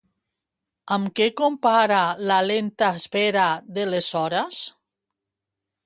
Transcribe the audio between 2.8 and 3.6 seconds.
espera